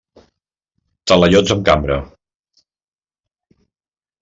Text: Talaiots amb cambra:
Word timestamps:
Talaiots 1.11 1.53
amb 1.57 1.67
cambra: 1.69 1.99